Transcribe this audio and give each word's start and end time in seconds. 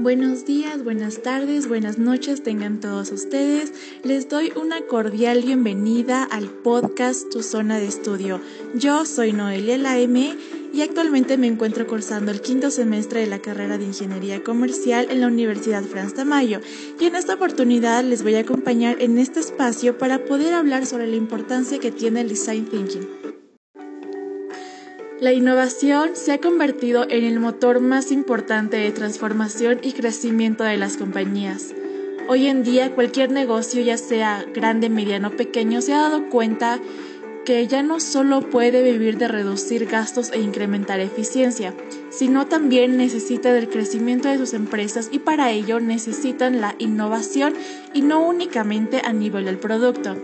Buenos 0.00 0.46
días, 0.46 0.84
buenas 0.84 1.22
tardes, 1.22 1.66
buenas 1.66 1.98
noches 1.98 2.44
tengan 2.44 2.78
todos 2.78 3.10
ustedes. 3.10 3.72
Les 4.04 4.28
doy 4.28 4.52
una 4.54 4.80
cordial 4.82 5.42
bienvenida 5.42 6.22
al 6.22 6.44
podcast 6.46 7.28
Tu 7.30 7.42
Zona 7.42 7.80
de 7.80 7.88
Estudio. 7.88 8.40
Yo 8.76 9.04
soy 9.04 9.32
Noelia 9.32 9.76
Laime 9.76 10.36
y 10.72 10.82
actualmente 10.82 11.36
me 11.36 11.48
encuentro 11.48 11.88
cursando 11.88 12.30
el 12.30 12.40
quinto 12.40 12.70
semestre 12.70 13.22
de 13.22 13.26
la 13.26 13.40
carrera 13.40 13.76
de 13.76 13.86
Ingeniería 13.86 14.44
Comercial 14.44 15.08
en 15.10 15.20
la 15.20 15.26
Universidad 15.26 15.82
Franz 15.82 16.14
Tamayo 16.14 16.60
y 17.00 17.06
en 17.06 17.16
esta 17.16 17.34
oportunidad 17.34 18.04
les 18.04 18.22
voy 18.22 18.36
a 18.36 18.40
acompañar 18.42 19.02
en 19.02 19.18
este 19.18 19.40
espacio 19.40 19.98
para 19.98 20.24
poder 20.24 20.54
hablar 20.54 20.86
sobre 20.86 21.08
la 21.08 21.16
importancia 21.16 21.80
que 21.80 21.90
tiene 21.90 22.20
el 22.20 22.28
Design 22.28 22.66
Thinking. 22.66 23.17
La 25.20 25.32
innovación 25.32 26.10
se 26.14 26.30
ha 26.30 26.38
convertido 26.38 27.04
en 27.10 27.24
el 27.24 27.40
motor 27.40 27.80
más 27.80 28.12
importante 28.12 28.76
de 28.76 28.92
transformación 28.92 29.80
y 29.82 29.92
crecimiento 29.92 30.62
de 30.62 30.76
las 30.76 30.96
compañías. 30.96 31.74
Hoy 32.28 32.46
en 32.46 32.62
día 32.62 32.94
cualquier 32.94 33.32
negocio, 33.32 33.82
ya 33.82 33.98
sea 33.98 34.46
grande, 34.54 34.88
mediano 34.88 35.28
o 35.28 35.36
pequeño, 35.36 35.80
se 35.82 35.92
ha 35.92 36.02
dado 36.02 36.30
cuenta 36.30 36.78
que 37.44 37.66
ya 37.66 37.82
no 37.82 37.98
solo 37.98 38.42
puede 38.42 38.80
vivir 38.84 39.18
de 39.18 39.26
reducir 39.26 39.86
gastos 39.86 40.30
e 40.32 40.38
incrementar 40.38 41.00
eficiencia, 41.00 41.74
sino 42.10 42.46
también 42.46 42.96
necesita 42.96 43.52
del 43.52 43.68
crecimiento 43.68 44.28
de 44.28 44.38
sus 44.38 44.54
empresas 44.54 45.08
y 45.10 45.18
para 45.18 45.50
ello 45.50 45.80
necesitan 45.80 46.60
la 46.60 46.76
innovación 46.78 47.54
y 47.92 48.02
no 48.02 48.20
únicamente 48.20 49.02
a 49.04 49.12
nivel 49.12 49.46
del 49.46 49.58
producto. 49.58 50.16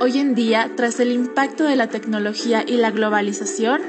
Hoy 0.00 0.18
en 0.18 0.36
día, 0.36 0.70
tras 0.76 1.00
el 1.00 1.10
impacto 1.10 1.64
de 1.64 1.74
la 1.74 1.88
tecnología 1.88 2.62
y 2.64 2.76
la 2.76 2.92
globalización, 2.92 3.80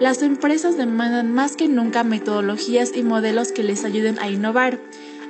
las 0.00 0.22
empresas 0.22 0.78
demandan 0.78 1.34
más 1.34 1.54
que 1.54 1.68
nunca 1.68 2.02
metodologías 2.02 2.92
y 2.96 3.02
modelos 3.02 3.52
que 3.52 3.62
les 3.62 3.84
ayuden 3.84 4.18
a 4.20 4.30
innovar. 4.30 4.78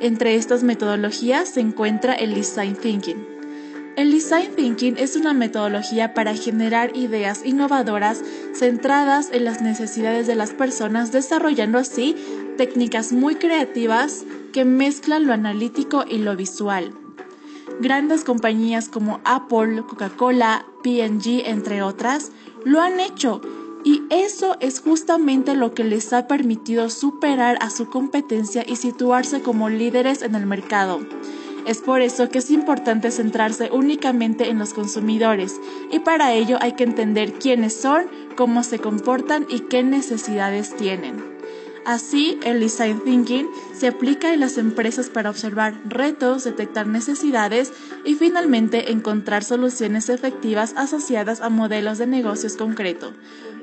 Entre 0.00 0.36
estas 0.36 0.62
metodologías 0.62 1.48
se 1.48 1.60
encuentra 1.60 2.14
el 2.14 2.32
Design 2.34 2.76
Thinking. 2.76 3.26
El 3.96 4.12
Design 4.12 4.54
Thinking 4.54 4.98
es 4.98 5.16
una 5.16 5.34
metodología 5.34 6.14
para 6.14 6.36
generar 6.36 6.96
ideas 6.96 7.40
innovadoras 7.44 8.22
centradas 8.54 9.30
en 9.32 9.44
las 9.44 9.60
necesidades 9.62 10.28
de 10.28 10.36
las 10.36 10.52
personas, 10.52 11.10
desarrollando 11.10 11.78
así 11.78 12.14
técnicas 12.56 13.10
muy 13.10 13.34
creativas 13.34 14.24
que 14.52 14.64
mezclan 14.64 15.26
lo 15.26 15.32
analítico 15.32 16.04
y 16.08 16.18
lo 16.18 16.36
visual. 16.36 16.99
Grandes 17.80 18.24
compañías 18.24 18.90
como 18.90 19.20
Apple, 19.24 19.82
Coca-Cola, 19.88 20.66
P&G, 20.82 21.44
entre 21.46 21.82
otras, 21.82 22.30
lo 22.64 22.82
han 22.82 23.00
hecho 23.00 23.40
y 23.84 24.02
eso 24.10 24.58
es 24.60 24.80
justamente 24.80 25.54
lo 25.54 25.72
que 25.72 25.84
les 25.84 26.12
ha 26.12 26.26
permitido 26.26 26.90
superar 26.90 27.56
a 27.62 27.70
su 27.70 27.88
competencia 27.88 28.64
y 28.66 28.76
situarse 28.76 29.40
como 29.40 29.70
líderes 29.70 30.20
en 30.20 30.34
el 30.34 30.44
mercado. 30.44 31.00
Es 31.66 31.78
por 31.78 32.02
eso 32.02 32.28
que 32.28 32.40
es 32.40 32.50
importante 32.50 33.10
centrarse 33.10 33.70
únicamente 33.72 34.50
en 34.50 34.58
los 34.58 34.74
consumidores 34.74 35.58
y 35.90 36.00
para 36.00 36.34
ello 36.34 36.58
hay 36.60 36.72
que 36.72 36.84
entender 36.84 37.32
quiénes 37.32 37.74
son, 37.74 38.04
cómo 38.36 38.62
se 38.62 38.78
comportan 38.78 39.46
y 39.48 39.60
qué 39.60 39.82
necesidades 39.82 40.76
tienen. 40.76 41.29
Así, 41.86 42.38
el 42.44 42.60
design 42.60 43.00
thinking 43.04 43.48
se 43.74 43.88
aplica 43.88 44.34
en 44.34 44.40
las 44.40 44.58
empresas 44.58 45.08
para 45.08 45.30
observar 45.30 45.80
retos, 45.86 46.44
detectar 46.44 46.86
necesidades 46.86 47.72
y 48.04 48.14
finalmente 48.14 48.92
encontrar 48.92 49.44
soluciones 49.44 50.08
efectivas 50.10 50.74
asociadas 50.76 51.40
a 51.40 51.48
modelos 51.48 51.98
de 51.98 52.06
negocios 52.06 52.56
concretos. 52.56 53.14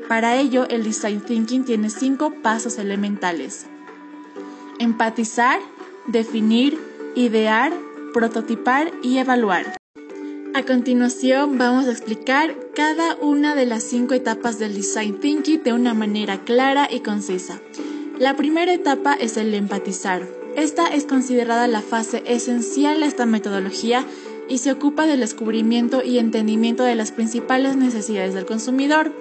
Para 0.07 0.35
ello, 0.37 0.67
el 0.69 0.83
design 0.83 1.21
thinking 1.21 1.63
tiene 1.63 1.89
cinco 1.89 2.33
pasos 2.41 2.79
elementales. 2.79 3.67
Empatizar, 4.79 5.59
definir, 6.07 6.79
idear, 7.15 7.71
prototipar 8.13 8.91
y 9.03 9.17
evaluar. 9.17 9.77
A 10.55 10.63
continuación 10.63 11.59
vamos 11.59 11.85
a 11.85 11.91
explicar 11.91 12.55
cada 12.73 13.15
una 13.17 13.53
de 13.53 13.67
las 13.67 13.83
cinco 13.83 14.15
etapas 14.15 14.57
del 14.57 14.73
design 14.73 15.19
thinking 15.19 15.61
de 15.61 15.73
una 15.73 15.93
manera 15.93 16.43
clara 16.45 16.87
y 16.89 17.01
concisa. 17.01 17.59
La 18.19 18.35
primera 18.35 18.73
etapa 18.73 19.13
es 19.13 19.37
el 19.37 19.53
empatizar. 19.53 20.27
Esta 20.55 20.87
es 20.87 21.05
considerada 21.05 21.67
la 21.67 21.81
fase 21.81 22.23
esencial 22.25 23.01
de 23.01 23.05
esta 23.05 23.27
metodología 23.27 24.05
y 24.49 24.57
se 24.57 24.71
ocupa 24.71 25.05
del 25.05 25.19
descubrimiento 25.19 26.01
y 26.03 26.17
entendimiento 26.17 26.83
de 26.83 26.95
las 26.95 27.11
principales 27.11 27.75
necesidades 27.75 28.33
del 28.33 28.47
consumidor. 28.47 29.13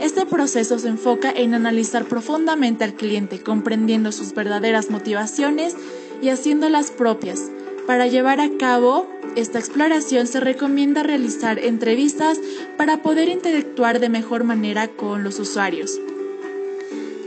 Este 0.00 0.26
proceso 0.26 0.80
se 0.80 0.88
enfoca 0.88 1.30
en 1.30 1.54
analizar 1.54 2.06
profundamente 2.06 2.82
al 2.82 2.94
cliente, 2.94 3.40
comprendiendo 3.40 4.10
sus 4.10 4.34
verdaderas 4.34 4.90
motivaciones 4.90 5.76
y 6.20 6.30
haciéndolas 6.30 6.90
propias. 6.90 7.52
Para 7.86 8.08
llevar 8.08 8.40
a 8.40 8.50
cabo 8.58 9.06
esta 9.36 9.60
exploración 9.60 10.26
se 10.26 10.40
recomienda 10.40 11.04
realizar 11.04 11.60
entrevistas 11.60 12.40
para 12.76 13.00
poder 13.00 13.28
interactuar 13.28 14.00
de 14.00 14.08
mejor 14.08 14.42
manera 14.42 14.88
con 14.88 15.22
los 15.22 15.38
usuarios. 15.38 16.00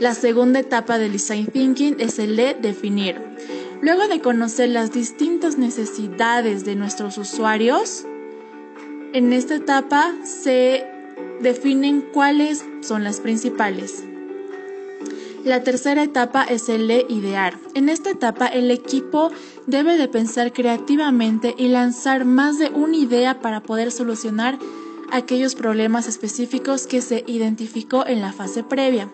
La 0.00 0.14
segunda 0.14 0.58
etapa 0.58 0.98
del 0.98 1.12
design 1.12 1.46
thinking 1.46 1.96
es 2.00 2.18
el 2.18 2.34
de 2.36 2.54
definir. 2.54 3.20
Luego 3.80 4.08
de 4.08 4.20
conocer 4.20 4.70
las 4.70 4.92
distintas 4.92 5.56
necesidades 5.56 6.64
de 6.64 6.74
nuestros 6.74 7.16
usuarios, 7.16 8.04
en 9.12 9.32
esta 9.32 9.54
etapa 9.54 10.12
se 10.24 10.84
definen 11.40 12.00
cuáles 12.12 12.64
son 12.80 13.04
las 13.04 13.20
principales. 13.20 14.02
La 15.44 15.62
tercera 15.62 16.02
etapa 16.02 16.42
es 16.42 16.68
el 16.68 16.88
de 16.88 17.06
idear. 17.08 17.58
En 17.74 17.88
esta 17.88 18.10
etapa 18.10 18.46
el 18.46 18.70
equipo 18.70 19.30
debe 19.66 19.96
de 19.96 20.08
pensar 20.08 20.52
creativamente 20.52 21.54
y 21.56 21.68
lanzar 21.68 22.24
más 22.24 22.58
de 22.58 22.70
una 22.70 22.96
idea 22.96 23.40
para 23.40 23.62
poder 23.62 23.92
solucionar 23.92 24.58
aquellos 25.12 25.54
problemas 25.54 26.08
específicos 26.08 26.86
que 26.86 27.00
se 27.02 27.22
identificó 27.26 28.06
en 28.06 28.20
la 28.20 28.32
fase 28.32 28.64
previa. 28.64 29.12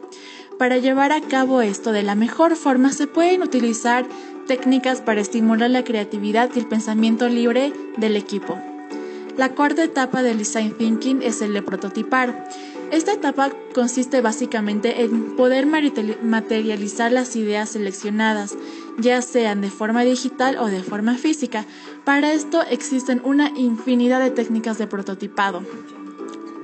Para 0.61 0.77
llevar 0.77 1.11
a 1.11 1.23
cabo 1.23 1.63
esto 1.63 1.91
de 1.91 2.03
la 2.03 2.15
mejor 2.15 2.55
forma 2.55 2.93
se 2.93 3.07
pueden 3.07 3.43
utilizar 3.43 4.07
técnicas 4.47 5.01
para 5.01 5.23
estimular 5.23 5.71
la 5.71 5.85
creatividad 5.85 6.51
y 6.55 6.59
el 6.59 6.67
pensamiento 6.67 7.31
libre 7.31 7.73
del 7.97 8.15
equipo. 8.15 8.59
La 9.39 9.55
cuarta 9.55 9.83
etapa 9.83 10.23
del 10.23 10.37
design 10.37 10.77
thinking 10.77 11.23
es 11.23 11.41
el 11.41 11.55
de 11.55 11.63
prototipar. 11.63 12.47
Esta 12.91 13.15
etapa 13.15 13.49
consiste 13.75 14.21
básicamente 14.21 15.01
en 15.03 15.35
poder 15.35 15.65
materializar 15.65 17.11
las 17.11 17.37
ideas 17.37 17.71
seleccionadas, 17.71 18.55
ya 18.99 19.23
sean 19.23 19.63
de 19.63 19.71
forma 19.71 20.03
digital 20.03 20.59
o 20.59 20.67
de 20.67 20.83
forma 20.83 21.15
física. 21.15 21.65
Para 22.05 22.35
esto 22.35 22.61
existen 22.69 23.23
una 23.25 23.49
infinidad 23.57 24.21
de 24.21 24.31
técnicas 24.31 24.77
de 24.77 24.87
prototipado. 24.87 25.63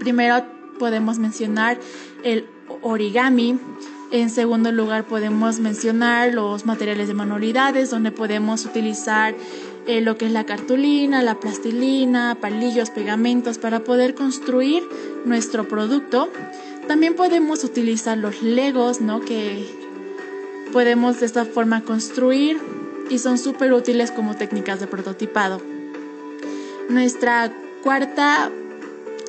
Primero 0.00 0.55
podemos 0.78 1.18
mencionar 1.18 1.78
el 2.22 2.46
origami. 2.82 3.58
En 4.12 4.30
segundo 4.30 4.70
lugar 4.70 5.04
podemos 5.04 5.58
mencionar 5.58 6.32
los 6.32 6.64
materiales 6.64 7.08
de 7.08 7.14
manualidades 7.14 7.90
donde 7.90 8.12
podemos 8.12 8.64
utilizar 8.64 9.34
eh, 9.86 10.00
lo 10.00 10.16
que 10.16 10.26
es 10.26 10.32
la 10.32 10.44
cartulina, 10.44 11.22
la 11.22 11.40
plastilina, 11.40 12.36
palillos, 12.40 12.90
pegamentos 12.90 13.58
para 13.58 13.80
poder 13.80 14.14
construir 14.14 14.82
nuestro 15.24 15.68
producto. 15.68 16.30
También 16.86 17.14
podemos 17.14 17.64
utilizar 17.64 18.16
los 18.16 18.42
legos, 18.42 19.00
¿no? 19.00 19.20
Que 19.20 19.64
podemos 20.72 21.20
de 21.20 21.26
esta 21.26 21.44
forma 21.44 21.82
construir 21.82 22.58
y 23.10 23.18
son 23.18 23.38
súper 23.38 23.72
útiles 23.72 24.10
como 24.10 24.34
técnicas 24.34 24.80
de 24.80 24.86
prototipado. 24.86 25.60
Nuestra 26.88 27.52
cuarta 27.82 28.50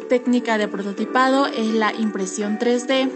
técnica 0.07 0.57
de 0.57 0.68
prototipado 0.68 1.47
es 1.47 1.73
la 1.73 1.94
impresión 1.94 2.57
3D. 2.57 3.09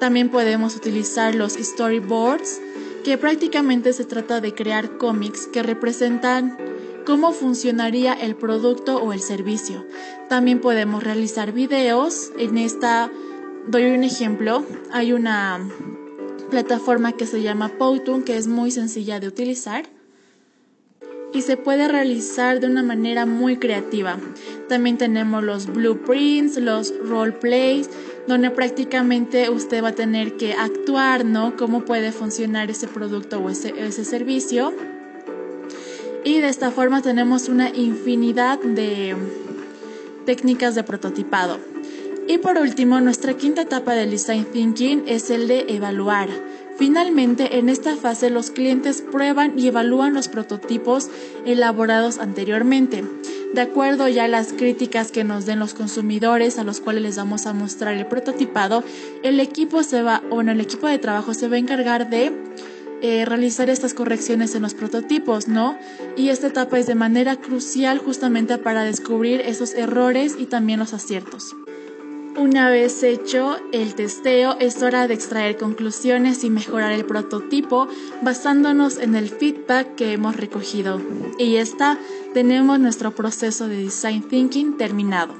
También 0.00 0.30
podemos 0.30 0.76
utilizar 0.76 1.34
los 1.34 1.54
storyboards, 1.54 2.60
que 3.04 3.18
prácticamente 3.18 3.92
se 3.92 4.04
trata 4.04 4.40
de 4.40 4.54
crear 4.54 4.98
cómics 4.98 5.46
que 5.46 5.62
representan 5.62 6.56
cómo 7.06 7.32
funcionaría 7.32 8.12
el 8.12 8.36
producto 8.36 8.98
o 8.98 9.12
el 9.12 9.20
servicio. 9.20 9.86
También 10.28 10.60
podemos 10.60 11.02
realizar 11.02 11.52
videos. 11.52 12.32
En 12.38 12.58
esta 12.58 13.10
doy 13.66 13.84
un 13.86 14.04
ejemplo. 14.04 14.64
Hay 14.92 15.12
una 15.12 15.60
plataforma 16.50 17.12
que 17.12 17.26
se 17.26 17.42
llama 17.42 17.78
Powtoon 17.78 18.22
que 18.22 18.36
es 18.36 18.46
muy 18.46 18.70
sencilla 18.70 19.20
de 19.20 19.28
utilizar 19.28 19.97
y 21.32 21.42
se 21.42 21.56
puede 21.56 21.88
realizar 21.88 22.60
de 22.60 22.66
una 22.66 22.82
manera 22.82 23.26
muy 23.26 23.56
creativa. 23.56 24.18
También 24.68 24.98
tenemos 24.98 25.42
los 25.42 25.66
blueprints, 25.66 26.56
los 26.56 26.94
roleplays, 27.02 27.90
donde 28.26 28.50
prácticamente 28.50 29.50
usted 29.50 29.82
va 29.82 29.88
a 29.88 29.94
tener 29.94 30.36
que 30.36 30.54
actuar, 30.54 31.24
¿no? 31.24 31.56
Cómo 31.56 31.84
puede 31.84 32.12
funcionar 32.12 32.70
ese 32.70 32.88
producto 32.88 33.38
o 33.38 33.50
ese, 33.50 33.74
ese 33.78 34.04
servicio. 34.04 34.72
Y 36.24 36.40
de 36.40 36.48
esta 36.48 36.70
forma 36.70 37.02
tenemos 37.02 37.48
una 37.48 37.70
infinidad 37.70 38.58
de 38.60 39.16
técnicas 40.26 40.74
de 40.74 40.84
prototipado. 40.84 41.58
Y 42.26 42.36
por 42.36 42.58
último, 42.58 43.00
nuestra 43.00 43.34
quinta 43.34 43.62
etapa 43.62 43.94
del 43.94 44.10
design 44.10 44.44
thinking 44.44 45.04
es 45.06 45.30
el 45.30 45.48
de 45.48 45.64
evaluar. 45.68 46.28
Finalmente, 46.78 47.58
en 47.58 47.68
esta 47.68 47.96
fase 47.96 48.30
los 48.30 48.52
clientes 48.52 49.02
prueban 49.02 49.58
y 49.58 49.66
evalúan 49.66 50.14
los 50.14 50.28
prototipos 50.28 51.10
elaborados 51.44 52.18
anteriormente. 52.18 53.02
De 53.52 53.62
acuerdo 53.62 54.06
ya 54.08 54.24
a 54.24 54.28
las 54.28 54.52
críticas 54.52 55.10
que 55.10 55.24
nos 55.24 55.44
den 55.44 55.58
los 55.58 55.74
consumidores 55.74 56.56
a 56.56 56.62
los 56.62 56.80
cuales 56.80 57.02
les 57.02 57.16
vamos 57.16 57.46
a 57.46 57.52
mostrar 57.52 57.94
el 57.94 58.06
prototipado, 58.06 58.84
el 59.24 59.40
equipo 59.40 59.82
se 59.82 60.02
va, 60.02 60.22
bueno, 60.30 60.52
el 60.52 60.60
equipo 60.60 60.86
de 60.86 60.98
trabajo 60.98 61.34
se 61.34 61.48
va 61.48 61.56
a 61.56 61.58
encargar 61.58 62.10
de 62.10 62.32
eh, 63.02 63.24
realizar 63.24 63.70
estas 63.70 63.92
correcciones 63.92 64.54
en 64.54 64.62
los 64.62 64.74
prototipos, 64.74 65.48
¿no? 65.48 65.76
Y 66.16 66.28
esta 66.28 66.46
etapa 66.48 66.78
es 66.78 66.86
de 66.86 66.94
manera 66.94 67.36
crucial 67.36 67.98
justamente 67.98 68.56
para 68.58 68.84
descubrir 68.84 69.40
esos 69.40 69.74
errores 69.74 70.36
y 70.38 70.46
también 70.46 70.78
los 70.78 70.94
aciertos. 70.94 71.56
Una 72.38 72.70
vez 72.70 73.02
hecho 73.02 73.56
el 73.72 73.96
testeo, 73.96 74.56
es 74.60 74.80
hora 74.80 75.08
de 75.08 75.14
extraer 75.14 75.56
conclusiones 75.56 76.44
y 76.44 76.50
mejorar 76.50 76.92
el 76.92 77.04
prototipo 77.04 77.88
basándonos 78.22 78.98
en 78.98 79.16
el 79.16 79.28
feedback 79.28 79.96
que 79.96 80.12
hemos 80.12 80.36
recogido. 80.36 81.00
Y 81.36 81.54
ya 81.54 81.60
está, 81.60 81.98
tenemos 82.34 82.78
nuestro 82.78 83.10
proceso 83.10 83.66
de 83.66 83.82
design 83.82 84.22
thinking 84.22 84.76
terminado. 84.76 85.34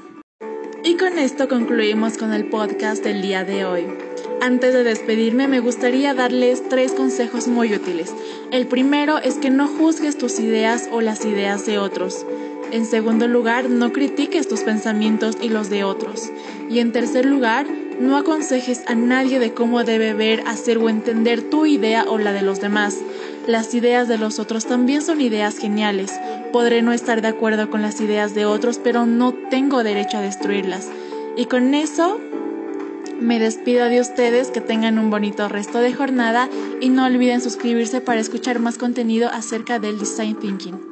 Y 0.83 0.97
con 0.97 1.17
esto 1.17 1.47
concluimos 1.47 2.17
con 2.17 2.33
el 2.33 2.49
podcast 2.49 3.01
del 3.01 3.21
día 3.21 3.45
de 3.45 3.63
hoy. 3.63 4.08
Antes 4.41 4.73
de 4.73 4.85
despedirme 4.85 5.49
me 5.49 5.59
gustaría 5.59 6.13
darles 6.13 6.63
tres 6.69 6.93
consejos 6.93 7.49
muy 7.49 7.73
útiles. 7.73 8.13
El 8.51 8.67
primero 8.67 9.17
es 9.17 9.35
que 9.35 9.49
no 9.49 9.67
juzgues 9.67 10.17
tus 10.17 10.39
ideas 10.39 10.87
o 10.93 11.01
las 11.01 11.25
ideas 11.25 11.65
de 11.65 11.77
otros. 11.77 12.25
En 12.71 12.85
segundo 12.85 13.27
lugar, 13.27 13.69
no 13.69 13.91
critiques 13.91 14.47
tus 14.47 14.61
pensamientos 14.61 15.35
y 15.41 15.49
los 15.49 15.69
de 15.69 15.83
otros. 15.83 16.29
Y 16.69 16.79
en 16.79 16.93
tercer 16.93 17.25
lugar, 17.25 17.67
no 17.99 18.15
aconsejes 18.15 18.83
a 18.87 18.95
nadie 18.95 19.39
de 19.39 19.53
cómo 19.53 19.83
debe 19.83 20.13
ver, 20.13 20.43
hacer 20.47 20.77
o 20.77 20.87
entender 20.87 21.41
tu 21.41 21.65
idea 21.65 22.05
o 22.07 22.17
la 22.17 22.31
de 22.31 22.41
los 22.41 22.61
demás. 22.61 22.97
Las 23.45 23.73
ideas 23.73 24.07
de 24.07 24.17
los 24.17 24.39
otros 24.39 24.65
también 24.65 25.01
son 25.01 25.19
ideas 25.19 25.57
geniales. 25.57 26.17
Podré 26.53 26.81
no 26.81 26.93
estar 26.93 27.21
de 27.21 27.27
acuerdo 27.27 27.69
con 27.69 27.81
las 27.81 27.99
ideas 27.99 28.33
de 28.35 28.45
otros, 28.45 28.79
pero 28.81 29.05
no 29.05 29.33
tengo 29.33 29.83
derecho 29.83 30.17
a 30.17 30.21
destruirlas. 30.21 30.87
Y 31.35 31.45
con 31.45 31.73
eso 31.73 32.19
me 33.21 33.39
despido 33.39 33.85
de 33.85 34.01
ustedes, 34.01 34.49
que 34.49 34.61
tengan 34.61 34.99
un 34.99 35.09
bonito 35.09 35.47
resto 35.47 35.79
de 35.79 35.93
jornada 35.93 36.49
y 36.81 36.89
no 36.89 37.05
olviden 37.05 37.41
suscribirse 37.41 38.01
para 38.01 38.19
escuchar 38.19 38.59
más 38.59 38.77
contenido 38.77 39.29
acerca 39.29 39.79
del 39.79 39.99
design 39.99 40.35
thinking. 40.35 40.88